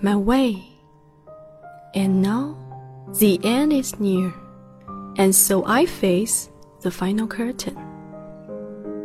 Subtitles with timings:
[0.00, 0.62] my way.
[1.94, 2.56] And now
[3.18, 4.32] the end is near,
[5.16, 6.50] and so I face
[6.82, 7.76] the final curtain.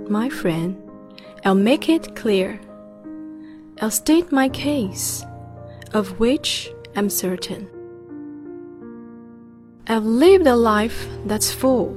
[0.10, 0.78] My friend,
[1.46, 2.60] I'll make it clear.
[3.82, 5.26] I'll state my case,
[5.94, 7.70] of which I'm certain.
[9.88, 11.96] I've lived a life that's full.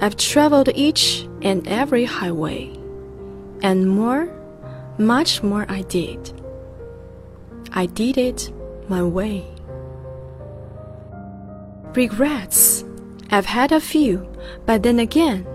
[0.00, 2.70] I've traveled each and every highway,
[3.62, 4.28] and more,
[4.98, 6.32] much more I did.
[7.72, 8.50] I did it
[8.88, 9.44] my way.
[11.94, 12.84] Regrets,
[13.30, 14.30] I've had a few,
[14.66, 15.46] but then again,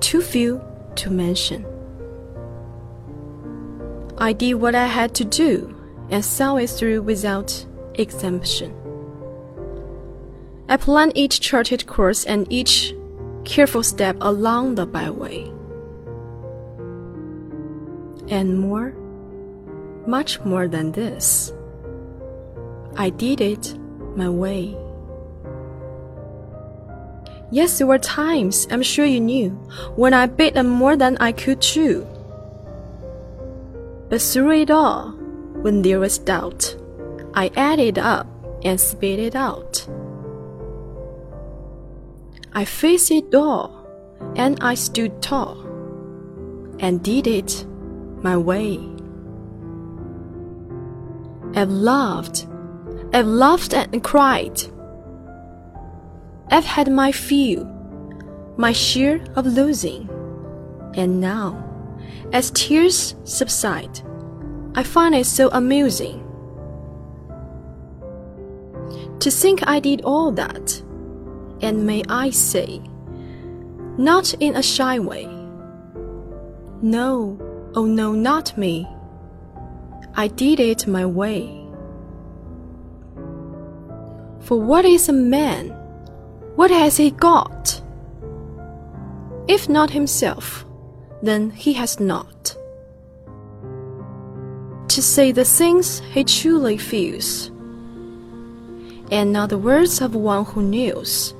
[0.00, 0.60] too few
[0.96, 1.66] to mention.
[4.16, 5.74] I did what I had to do
[6.10, 7.64] and saw it through without
[7.94, 8.74] exemption.
[10.68, 12.94] I planned each charted course and each
[13.44, 15.50] careful step along the byway.
[18.28, 18.92] And more,
[20.06, 21.52] much more than this,
[22.98, 23.78] I did it
[24.16, 24.76] my way.
[27.52, 29.50] Yes, there were times, I'm sure you knew,
[29.94, 32.04] when I bit them more than I could chew.
[34.08, 35.12] But through it all,
[35.62, 36.76] when there was doubt,
[37.34, 38.26] I added up
[38.64, 39.86] and spit it out.
[42.52, 43.86] I faced it all,
[44.34, 45.62] and I stood tall,
[46.80, 47.64] and did it
[48.22, 48.80] my way.
[51.54, 52.46] I've loved,
[53.12, 54.60] I've laughed and cried.
[56.50, 57.64] I've had my few,
[58.56, 60.08] my share of losing,
[60.94, 61.64] and now,
[62.32, 64.00] as tears subside,
[64.74, 66.24] I find it so amusing
[69.20, 70.82] to think I did all that
[71.60, 72.80] and may I say,
[73.98, 75.26] not in a shy way.
[76.80, 77.36] No,
[77.74, 78.86] oh no, not me.
[80.14, 81.67] I did it my way.
[84.40, 85.70] For what is a man?
[86.56, 87.82] What has he got?
[89.46, 90.64] If not himself,
[91.22, 92.56] then he has not.
[94.88, 97.48] To say the things he truly feels,
[99.10, 101.34] and not the words of one who knows.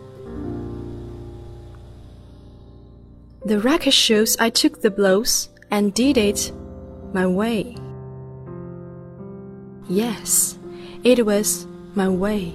[3.44, 6.52] The record shows I took the blows and did it
[7.12, 7.76] my way.
[9.88, 10.58] Yes,
[11.02, 12.54] it was my way.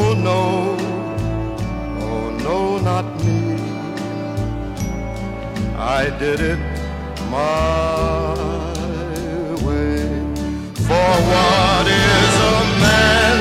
[0.00, 0.42] Oh no,
[2.06, 3.40] oh no, not me.
[5.76, 6.60] I did it
[7.30, 8.34] my
[9.66, 9.98] way.
[10.88, 13.38] For what is a man?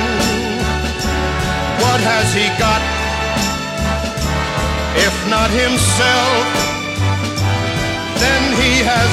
[1.83, 2.81] What has he got?
[5.06, 6.45] If not himself,
[8.24, 9.09] then he has